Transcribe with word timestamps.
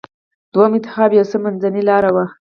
دوهم 0.53 0.71
انتخاب 0.77 1.09
یو 1.13 1.25
څه 1.31 1.37
منځۍ 1.43 1.81
لاره 1.89 2.09
وه. 2.15 2.25